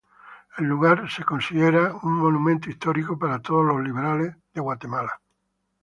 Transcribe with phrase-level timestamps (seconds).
[0.57, 5.21] El lugar es considerado como un monumento histórico para todos los liberales de Guatemala.